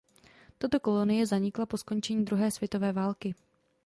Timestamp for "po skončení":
1.65-2.25